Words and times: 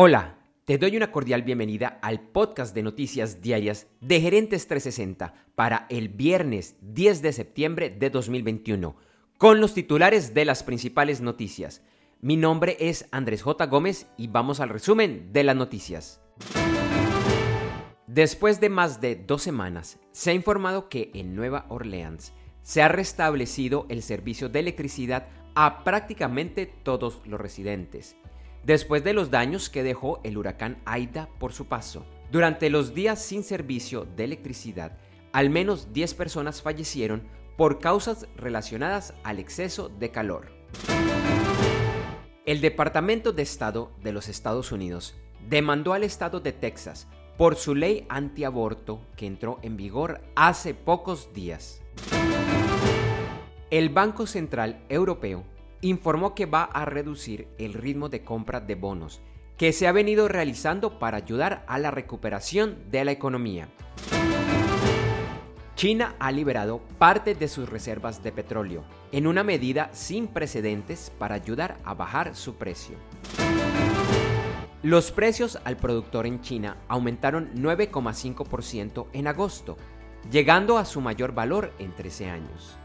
Hola, 0.00 0.38
te 0.64 0.78
doy 0.78 0.96
una 0.96 1.10
cordial 1.10 1.42
bienvenida 1.42 1.98
al 2.02 2.20
podcast 2.20 2.72
de 2.72 2.84
noticias 2.84 3.42
diarias 3.42 3.88
de 4.00 4.20
Gerentes 4.20 4.68
360 4.68 5.34
para 5.56 5.88
el 5.90 6.08
viernes 6.08 6.76
10 6.82 7.20
de 7.20 7.32
septiembre 7.32 7.90
de 7.90 8.08
2021, 8.08 8.94
con 9.38 9.60
los 9.60 9.74
titulares 9.74 10.34
de 10.34 10.44
las 10.44 10.62
principales 10.62 11.20
noticias. 11.20 11.82
Mi 12.20 12.36
nombre 12.36 12.76
es 12.78 13.08
Andrés 13.10 13.42
J. 13.42 13.66
Gómez 13.66 14.06
y 14.16 14.28
vamos 14.28 14.60
al 14.60 14.68
resumen 14.68 15.32
de 15.32 15.42
las 15.42 15.56
noticias. 15.56 16.20
Después 18.06 18.60
de 18.60 18.68
más 18.68 19.00
de 19.00 19.16
dos 19.16 19.42
semanas, 19.42 19.98
se 20.12 20.30
ha 20.30 20.34
informado 20.34 20.88
que 20.88 21.10
en 21.12 21.34
Nueva 21.34 21.66
Orleans 21.70 22.32
se 22.62 22.82
ha 22.82 22.88
restablecido 22.88 23.84
el 23.88 24.04
servicio 24.04 24.48
de 24.48 24.60
electricidad 24.60 25.26
a 25.56 25.82
prácticamente 25.82 26.66
todos 26.66 27.20
los 27.26 27.40
residentes 27.40 28.16
después 28.68 29.02
de 29.02 29.14
los 29.14 29.30
daños 29.30 29.70
que 29.70 29.82
dejó 29.82 30.20
el 30.24 30.36
huracán 30.36 30.76
Aida 30.84 31.30
por 31.38 31.54
su 31.54 31.68
paso. 31.68 32.04
Durante 32.30 32.68
los 32.68 32.92
días 32.92 33.18
sin 33.18 33.42
servicio 33.42 34.06
de 34.14 34.24
electricidad, 34.24 34.98
al 35.32 35.48
menos 35.48 35.94
10 35.94 36.12
personas 36.12 36.60
fallecieron 36.60 37.22
por 37.56 37.78
causas 37.78 38.28
relacionadas 38.36 39.14
al 39.24 39.38
exceso 39.38 39.88
de 39.88 40.10
calor. 40.10 40.52
El 42.44 42.60
Departamento 42.60 43.32
de 43.32 43.40
Estado 43.40 43.90
de 44.02 44.12
los 44.12 44.28
Estados 44.28 44.70
Unidos 44.70 45.14
demandó 45.48 45.94
al 45.94 46.04
estado 46.04 46.40
de 46.40 46.52
Texas 46.52 47.08
por 47.38 47.56
su 47.56 47.74
ley 47.74 48.04
antiaborto 48.10 49.00
que 49.16 49.26
entró 49.26 49.60
en 49.62 49.78
vigor 49.78 50.20
hace 50.36 50.74
pocos 50.74 51.32
días. 51.32 51.80
El 53.70 53.88
Banco 53.88 54.26
Central 54.26 54.84
Europeo 54.90 55.44
informó 55.80 56.34
que 56.34 56.46
va 56.46 56.64
a 56.64 56.84
reducir 56.84 57.48
el 57.58 57.74
ritmo 57.74 58.08
de 58.08 58.24
compra 58.24 58.60
de 58.60 58.74
bonos 58.74 59.22
que 59.58 59.72
se 59.72 59.88
ha 59.88 59.92
venido 59.92 60.28
realizando 60.28 61.00
para 61.00 61.16
ayudar 61.16 61.64
a 61.66 61.78
la 61.78 61.90
recuperación 61.90 62.78
de 62.90 63.04
la 63.04 63.10
economía. 63.10 63.68
China 65.74 66.14
ha 66.20 66.30
liberado 66.32 66.80
parte 66.98 67.34
de 67.34 67.48
sus 67.48 67.68
reservas 67.68 68.22
de 68.22 68.32
petróleo, 68.32 68.84
en 69.12 69.26
una 69.26 69.42
medida 69.42 69.90
sin 69.92 70.28
precedentes 70.28 71.12
para 71.18 71.34
ayudar 71.34 71.78
a 71.84 71.94
bajar 71.94 72.36
su 72.36 72.54
precio. 72.54 72.96
Los 74.82 75.10
precios 75.10 75.58
al 75.64 75.76
productor 75.76 76.26
en 76.26 76.40
China 76.40 76.76
aumentaron 76.86 77.50
9,5% 77.54 79.06
en 79.12 79.26
agosto, 79.26 79.76
llegando 80.30 80.78
a 80.78 80.84
su 80.84 81.00
mayor 81.00 81.32
valor 81.32 81.72
en 81.80 81.92
13 81.94 82.30
años. 82.30 82.76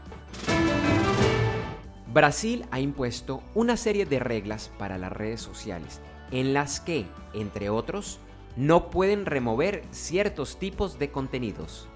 Brasil 2.14 2.64
ha 2.70 2.78
impuesto 2.78 3.42
una 3.56 3.76
serie 3.76 4.06
de 4.06 4.20
reglas 4.20 4.70
para 4.78 4.98
las 4.98 5.10
redes 5.10 5.40
sociales 5.40 6.00
en 6.30 6.54
las 6.54 6.78
que, 6.78 7.06
entre 7.32 7.70
otros, 7.70 8.20
no 8.56 8.88
pueden 8.88 9.26
remover 9.26 9.82
ciertos 9.90 10.60
tipos 10.60 11.00
de 11.00 11.10
contenidos. 11.10 11.88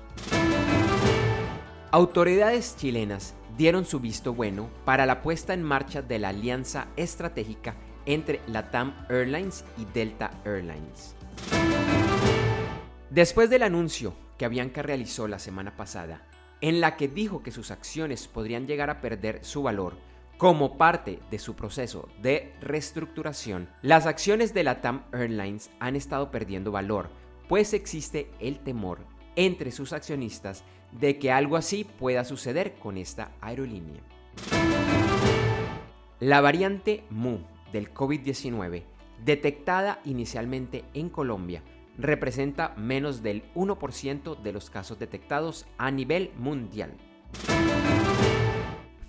Autoridades 1.93 2.77
chilenas 2.77 3.35
dieron 3.57 3.85
su 3.85 4.01
visto 4.01 4.35
bueno 4.35 4.69
para 4.85 5.07
la 5.07 5.23
puesta 5.23 5.55
en 5.55 5.63
marcha 5.63 6.03
de 6.03 6.19
la 6.19 6.31
alianza 6.31 6.89
estratégica 6.97 7.77
entre 8.05 8.41
Latam 8.49 8.95
Airlines 9.09 9.65
y 9.77 9.85
Delta 9.85 10.33
Airlines. 10.45 11.15
Después 13.11 13.51
del 13.51 13.63
anuncio 13.63 14.15
que 14.37 14.47
Avianca 14.47 14.83
realizó 14.83 15.29
la 15.29 15.39
semana 15.39 15.77
pasada 15.77 16.28
en 16.61 16.81
la 16.81 16.97
que 16.97 17.09
dijo 17.09 17.43
que 17.43 17.51
sus 17.51 17.71
acciones 17.71 18.27
podrían 18.27 18.67
llegar 18.67 18.91
a 18.91 19.01
perder 19.01 19.45
su 19.45 19.63
valor 19.63 19.97
como 20.39 20.79
parte 20.79 21.19
de 21.33 21.39
su 21.41 21.57
proceso 21.57 22.09
de 22.23 22.53
reestructuración, 22.61 23.69
las 23.83 24.07
acciones 24.07 24.55
de 24.55 24.63
la 24.63 24.81
TAM 24.81 25.03
Airlines 25.13 25.69
han 25.81 25.97
estado 25.97 26.31
perdiendo 26.31 26.71
valor, 26.71 27.11
pues 27.49 27.75
existe 27.75 28.31
el 28.39 28.61
temor 28.61 29.01
entre 29.35 29.73
sus 29.73 29.93
accionistas 29.93 30.63
de 30.93 31.19
que 31.19 31.33
algo 31.33 31.57
así 31.57 31.85
pueda 31.85 32.25
suceder 32.25 32.75
con 32.75 32.99
esta 32.99 33.33
aerolínea. 33.41 34.01
La 36.21 36.41
variante 36.41 37.05
MU 37.11 37.41
del 37.73 37.93
COVID-19, 37.93 38.85
detectada 39.25 40.01
inicialmente 40.05 40.85
en 40.95 41.11
Colombia, 41.11 41.63
representa 41.99 42.75
menos 42.77 43.23
del 43.23 43.43
1% 43.55 44.41
de 44.41 44.53
los 44.53 44.71
casos 44.71 44.99
detectados 44.99 45.67
a 45.77 45.91
nivel 45.91 46.33
mundial. 46.37 46.97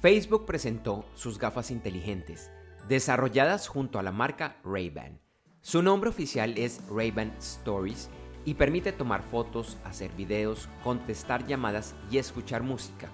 Facebook 0.02 0.46
presentó 0.46 1.06
sus 1.14 1.38
gafas 1.38 1.72
inteligentes, 1.72 2.52
desarrolladas 2.88 3.68
junto 3.68 4.00
a 4.00 4.04
la 4.04 4.12
marca 4.12 4.58
Ray-Ban. 4.64 5.20
Su 5.62 5.84
nombre 5.84 6.10
oficial 6.10 6.58
es 6.58 6.82
Ray-Ban 6.90 7.34
Stories 7.40 8.10
y 8.46 8.56
permite 8.56 8.92
tomar 8.92 9.22
fotos, 9.22 9.78
hacer 9.84 10.12
videos, 10.14 10.70
contestar 10.84 11.46
llamadas 11.46 11.96
y 12.10 12.18
escuchar 12.18 12.64
música. 12.64 13.10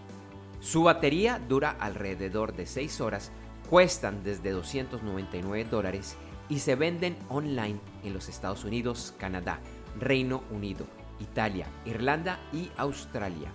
Su 0.59 0.83
batería 0.83 1.41
dura 1.49 1.75
alrededor 1.79 2.55
de 2.55 2.65
6 2.65 3.01
horas, 3.01 3.31
cuestan 3.69 4.23
desde 4.23 4.51
299 4.51 5.65
dólares 5.69 6.15
y 6.49 6.59
se 6.59 6.75
venden 6.75 7.17
online 7.29 7.79
en 8.03 8.13
los 8.13 8.29
Estados 8.29 8.63
Unidos, 8.63 9.13
Canadá, 9.17 9.59
Reino 9.99 10.43
Unido, 10.51 10.85
Italia, 11.19 11.67
Irlanda 11.85 12.39
y 12.53 12.69
Australia. 12.77 13.51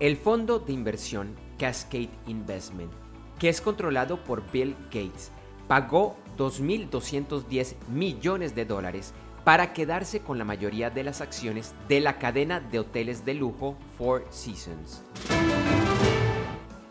El 0.00 0.16
fondo 0.16 0.58
de 0.58 0.72
inversión 0.72 1.34
Cascade 1.58 2.10
Investment, 2.26 2.92
que 3.38 3.48
es 3.48 3.60
controlado 3.60 4.22
por 4.24 4.50
Bill 4.50 4.76
Gates, 4.86 5.30
pagó 5.68 6.16
2.210 6.36 7.74
millones 7.88 8.54
de 8.54 8.64
dólares 8.64 9.14
para 9.44 9.72
quedarse 9.72 10.20
con 10.20 10.38
la 10.38 10.44
mayoría 10.44 10.90
de 10.90 11.04
las 11.04 11.20
acciones 11.20 11.74
de 11.88 12.00
la 12.00 12.18
cadena 12.18 12.60
de 12.60 12.80
hoteles 12.80 13.24
de 13.24 13.34
lujo 13.34 13.76
Four 13.96 14.26
Seasons. 14.30 15.02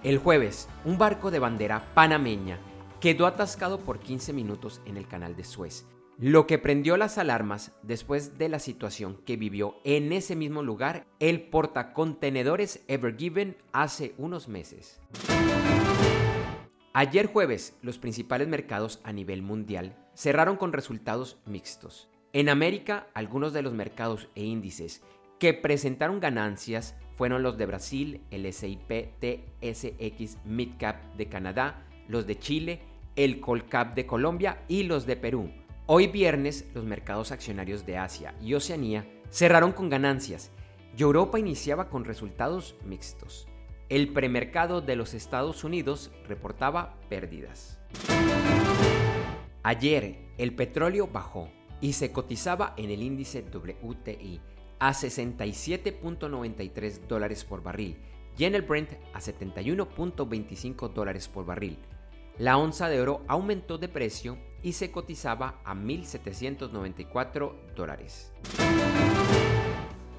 El 0.03 0.19
jueves, 0.19 0.69
un 0.85 0.97
barco 0.97 1.31
de 1.31 1.39
bandera 1.39 1.83
panameña 1.93 2.59
quedó 3.05 3.27
atascado 3.27 3.81
por 3.81 3.99
15 3.99 4.33
minutos 4.33 4.81
en 4.87 4.97
el 4.97 5.07
canal 5.07 5.35
de 5.35 5.43
Suez, 5.43 5.85
lo 6.17 6.47
que 6.47 6.57
prendió 6.57 6.97
las 6.97 7.19
alarmas 7.19 7.71
después 7.83 8.39
de 8.39 8.49
la 8.49 8.57
situación 8.57 9.21
que 9.27 9.37
vivió 9.37 9.75
en 9.83 10.11
ese 10.11 10.35
mismo 10.35 10.63
lugar 10.63 11.05
el 11.19 11.43
portacontenedores 11.43 12.83
Ever 12.87 13.15
Given 13.15 13.57
hace 13.73 14.15
unos 14.17 14.47
meses. 14.47 14.99
Ayer 16.93 17.27
jueves, 17.27 17.77
los 17.83 17.99
principales 17.99 18.47
mercados 18.47 18.99
a 19.03 19.13
nivel 19.13 19.43
mundial 19.43 19.95
cerraron 20.15 20.57
con 20.57 20.73
resultados 20.73 21.37
mixtos. 21.45 22.09
En 22.33 22.49
América, 22.49 23.05
algunos 23.13 23.53
de 23.53 23.61
los 23.61 23.73
mercados 23.73 24.29
e 24.33 24.45
índices 24.45 25.03
que 25.37 25.53
presentaron 25.53 26.19
ganancias 26.19 26.95
fueron 27.13 27.43
los 27.43 27.55
de 27.55 27.67
Brasil, 27.67 28.21
el 28.31 28.51
SIP 28.51 29.11
TSX 29.19 30.43
Midcap 30.43 31.15
de 31.17 31.29
Canadá, 31.29 31.85
los 32.07 32.25
de 32.25 32.39
Chile, 32.39 32.81
el 33.15 33.39
Colcap 33.39 33.95
de 33.95 34.05
Colombia 34.05 34.65
y 34.67 34.83
los 34.83 35.05
de 35.05 35.15
Perú. 35.15 35.49
Hoy 35.85 36.07
viernes 36.07 36.65
los 36.73 36.83
mercados 36.83 37.31
accionarios 37.31 37.85
de 37.85 37.97
Asia 37.97 38.35
y 38.41 38.55
Oceanía 38.55 39.07
cerraron 39.29 39.71
con 39.71 39.87
ganancias 39.89 40.51
y 40.97 41.03
Europa 41.03 41.39
iniciaba 41.39 41.89
con 41.89 42.03
resultados 42.05 42.75
mixtos. 42.85 43.47
El 43.87 44.13
premercado 44.13 44.81
de 44.81 44.95
los 44.95 45.13
Estados 45.13 45.63
Unidos 45.63 46.09
reportaba 46.27 46.95
pérdidas. 47.07 47.77
Ayer 49.63 50.17
el 50.37 50.55
petróleo 50.55 51.07
bajó 51.07 51.49
y 51.81 51.93
se 51.93 52.11
cotizaba 52.11 52.73
en 52.77 52.89
el 52.89 53.03
índice 53.03 53.43
WTI 53.43 54.41
a 54.79 54.91
67.93 54.91 57.07
dólares 57.07 57.45
por 57.45 57.61
barril 57.63 57.95
y 58.37 58.43
en 58.45 58.55
el 58.55 58.63
Brent 58.63 58.93
a 59.13 59.19
71.25 59.19 60.91
dólares 60.91 61.29
por 61.29 61.45
barril. 61.45 61.77
La 62.37 62.57
onza 62.57 62.89
de 62.89 62.99
oro 62.99 63.21
aumentó 63.29 63.77
de 63.77 63.87
precio 63.87 64.37
y 64.61 64.73
se 64.73 64.91
cotizaba 64.91 65.61
a 65.63 65.73
1.794 65.73 67.53
dólares. 67.77 68.33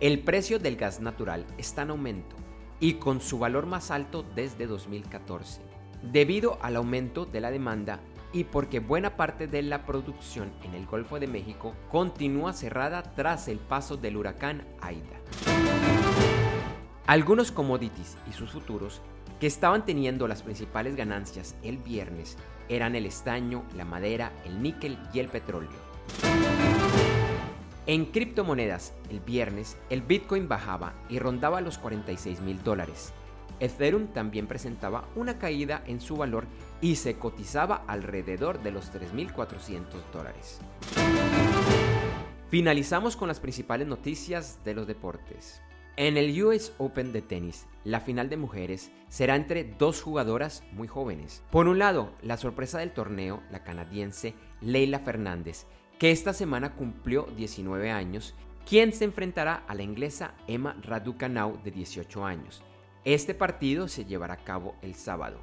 El 0.01 0.21
precio 0.21 0.59
del 0.59 0.77
gas 0.77 1.01
natural 1.01 1.45
está 1.59 1.83
en 1.83 1.91
aumento 1.91 2.37
y 2.81 2.95
con 2.95 3.21
su 3.21 3.39
valor 3.39 3.67
más 3.67 3.91
alto 3.91 4.25
desde 4.35 4.67
2014, 4.67 5.61
debido 6.05 6.59
al 6.63 6.77
aumento 6.77 7.27
de 7.27 7.43
la 7.43 7.51
demanda 7.51 8.01
y 8.33 8.45
porque 8.45 8.81
buena 8.81 9.17
parte 9.17 9.47
de 9.47 9.61
la 9.61 9.85
producción 9.85 10.55
en 10.63 10.73
el 10.73 10.87
Golfo 10.87 11.21
de 11.21 11.27
México 11.27 11.75
continúa 11.91 12.55
cerrada 12.55 13.03
tras 13.15 13.47
el 13.49 13.59
paso 13.59 13.99
del 13.99 14.17
huracán 14.17 14.67
Aida. 14.81 15.21
Algunos 17.07 17.53
commodities 17.53 18.17
y 18.27 18.33
sus 18.33 18.53
futuros 18.53 19.03
que 19.41 19.47
estaban 19.47 19.85
teniendo 19.85 20.29
las 20.29 20.43
principales 20.43 20.97
ganancias 20.97 21.55
el 21.63 21.79
viernes 21.79 22.37
eran 22.69 22.97
el 22.97 23.07
estaño, 23.07 23.65
la 23.77 23.85
madera, 23.85 24.33
el 24.45 24.63
níquel 24.63 24.99
y 25.13 25.21
el 25.21 25.29
petróleo. 25.29 25.87
En 27.87 28.07
criptomonedas, 28.07 28.95
el 29.11 29.21
viernes, 29.21 29.77
el 29.91 30.03
Bitcoin 30.03 30.49
bajaba 30.49 30.95
y 31.09 31.21
rondaba 31.21 31.61
los 31.61 31.79
46 31.79 32.41
mil 32.41 32.63
dólares. 32.65 33.13
Ethereum 33.61 34.09
también 34.09 34.49
presentaba 34.49 35.09
una 35.15 35.39
caída 35.39 35.83
en 35.87 36.01
su 36.01 36.17
valor 36.17 36.47
y 36.81 36.97
se 36.97 37.17
cotizaba 37.17 37.85
alrededor 37.87 38.61
de 38.63 38.73
los 38.73 38.93
3.400 38.93 39.85
dólares. 40.13 40.59
Finalizamos 42.51 43.17
con 43.17 43.29
las 43.29 43.41
principales 43.41 43.87
noticias 43.87 44.59
de 44.65 44.75
los 44.75 44.87
deportes. 44.87 45.63
En 45.99 46.19
el 46.19 46.43
US 46.45 46.75
Open 46.77 47.15
de 47.15 47.23
tenis, 47.23 47.67
la 47.83 48.01
final 48.01 48.29
de 48.29 48.37
mujeres 48.37 48.91
será 49.09 49.35
entre 49.35 49.65
dos 49.65 50.03
jugadoras 50.03 50.63
muy 50.73 50.89
jóvenes. 50.89 51.43
Por 51.51 51.69
un 51.69 51.79
lado, 51.79 52.13
la 52.21 52.37
sorpresa 52.37 52.81
del 52.81 52.93
torneo, 52.93 53.43
la 53.51 53.65
canadiense 53.65 54.35
Leila 54.61 54.99
Fernández, 54.99 55.65
que 55.99 56.11
esta 56.11 56.35
semana 56.35 56.75
cumplió 56.75 57.23
19 57.35 57.91
años, 57.91 58.35
quien 58.69 58.93
se 58.93 59.05
enfrentará 59.05 59.65
a 59.67 59.75
la 59.75 59.85
inglesa 59.85 60.35
Emma 60.47 60.77
Raducanu 60.83 61.59
de 61.65 61.71
18 61.71 62.27
años. 62.27 62.63
Este 63.07 63.33
partido 63.33 63.89
se 63.89 64.05
llevará 64.05 64.35
a 64.35 64.45
cabo 64.45 64.75
el 64.83 64.97
sábado. 64.97 65.39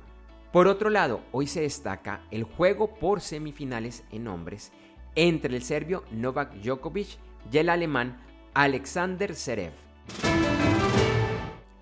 Por 0.52 0.68
otro 0.68 0.92
lado, 0.92 1.22
hoy 1.32 1.48
se 1.48 1.62
destaca 1.62 2.22
el 2.30 2.44
juego 2.44 2.94
por 2.94 3.22
semifinales 3.22 4.04
en 4.12 4.28
hombres 4.28 4.72
entre 5.16 5.56
el 5.56 5.64
serbio 5.64 6.04
Novak 6.12 6.54
Djokovic 6.58 7.18
y 7.52 7.58
el 7.58 7.70
alemán 7.70 8.22
Alexander 8.54 9.34
Zverev. 9.34 9.83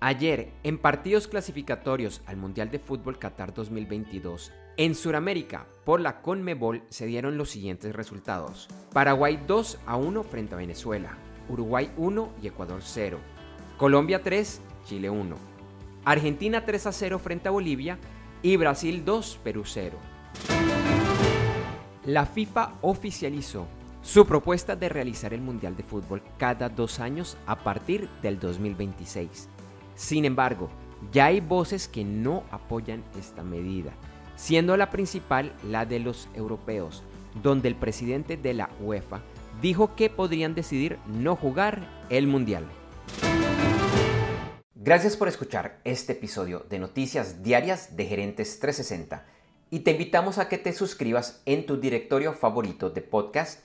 Ayer, 0.04 0.52
en 0.64 0.78
partidos 0.78 1.28
clasificatorios 1.28 2.22
al 2.26 2.36
Mundial 2.36 2.72
de 2.72 2.80
Fútbol 2.80 3.20
Qatar 3.20 3.54
2022, 3.54 4.50
en 4.76 4.96
Sudamérica, 4.96 5.68
por 5.84 6.00
la 6.00 6.22
CONMEBOL 6.22 6.82
se 6.88 7.06
dieron 7.06 7.38
los 7.38 7.50
siguientes 7.50 7.94
resultados. 7.94 8.66
Paraguay 8.92 9.40
2 9.46 9.78
a 9.86 9.94
1 9.94 10.24
frente 10.24 10.54
a 10.54 10.58
Venezuela, 10.58 11.16
Uruguay 11.48 11.92
1 11.96 12.32
y 12.42 12.48
Ecuador 12.48 12.80
0, 12.82 13.18
Colombia 13.76 14.20
3, 14.24 14.60
Chile 14.86 15.08
1, 15.08 15.36
Argentina 16.04 16.64
3 16.64 16.86
a 16.88 16.92
0 16.92 17.20
frente 17.20 17.46
a 17.46 17.52
Bolivia 17.52 17.96
y 18.42 18.56
Brasil 18.56 19.04
2, 19.04 19.38
Perú 19.44 19.62
0. 19.64 19.96
La 22.06 22.26
FIFA 22.26 22.72
oficializó 22.80 23.68
su 24.02 24.26
propuesta 24.26 24.74
de 24.74 24.88
realizar 24.88 25.32
el 25.32 25.42
Mundial 25.42 25.76
de 25.76 25.84
Fútbol 25.84 26.24
cada 26.38 26.68
dos 26.68 26.98
años 26.98 27.36
a 27.46 27.54
partir 27.54 28.08
del 28.20 28.40
2026. 28.40 29.48
Sin 29.94 30.24
embargo, 30.24 30.70
ya 31.12 31.26
hay 31.26 31.40
voces 31.40 31.88
que 31.88 32.04
no 32.04 32.44
apoyan 32.50 33.04
esta 33.18 33.42
medida, 33.42 33.92
siendo 34.36 34.76
la 34.76 34.90
principal 34.90 35.52
la 35.68 35.84
de 35.84 35.98
los 35.98 36.28
europeos, 36.34 37.02
donde 37.42 37.68
el 37.68 37.76
presidente 37.76 38.36
de 38.36 38.54
la 38.54 38.70
UEFA 38.80 39.20
dijo 39.60 39.94
que 39.94 40.10
podrían 40.10 40.54
decidir 40.54 40.98
no 41.06 41.36
jugar 41.36 41.86
el 42.10 42.26
Mundial. 42.26 42.66
Gracias 44.74 45.16
por 45.16 45.28
escuchar 45.28 45.80
este 45.84 46.12
episodio 46.12 46.66
de 46.68 46.80
Noticias 46.80 47.42
Diarias 47.42 47.96
de 47.96 48.06
Gerentes 48.06 48.58
360 48.58 49.26
y 49.70 49.80
te 49.80 49.92
invitamos 49.92 50.38
a 50.38 50.48
que 50.48 50.58
te 50.58 50.72
suscribas 50.72 51.40
en 51.46 51.66
tu 51.66 51.80
directorio 51.80 52.32
favorito 52.32 52.90
de 52.90 53.00
podcast 53.00 53.64